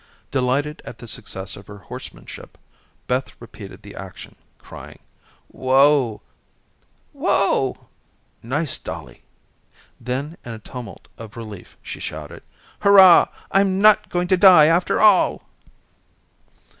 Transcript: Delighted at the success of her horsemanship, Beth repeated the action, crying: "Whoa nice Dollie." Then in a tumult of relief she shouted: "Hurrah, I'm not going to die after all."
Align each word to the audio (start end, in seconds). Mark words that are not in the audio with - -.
Delighted 0.31 0.81
at 0.83 0.97
the 0.97 1.07
success 1.07 1.55
of 1.55 1.67
her 1.67 1.77
horsemanship, 1.77 2.57
Beth 3.05 3.39
repeated 3.39 3.83
the 3.83 3.93
action, 3.95 4.35
crying: 4.57 4.97
"Whoa 5.49 6.21
nice 8.41 8.79
Dollie." 8.79 9.21
Then 9.99 10.37
in 10.43 10.53
a 10.53 10.57
tumult 10.57 11.07
of 11.19 11.37
relief 11.37 11.77
she 11.83 11.99
shouted: 11.99 12.41
"Hurrah, 12.79 13.27
I'm 13.51 13.79
not 13.79 14.09
going 14.09 14.27
to 14.29 14.37
die 14.37 14.65
after 14.65 14.99
all." 14.99 15.43